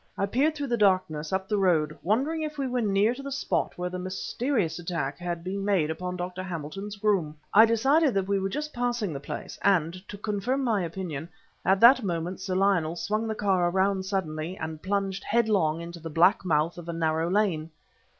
[0.17, 3.31] I peered through the darkness, up the road, wondering if we were near to the
[3.31, 6.41] spot where the mysterious attack had been made upon Dr.
[6.41, 7.37] Hamilton's groom.
[7.53, 11.29] I decided that we were just passing the place, and to confirm my opinion,
[11.63, 16.09] at that moment Sir Lionel swung the car around suddenly, and plunged headlong into the
[16.09, 17.69] black mouth of a narrow lane.